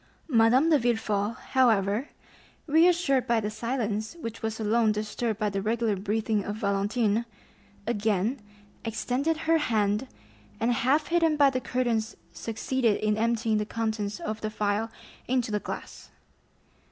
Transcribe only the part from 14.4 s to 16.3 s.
the phial into the glass.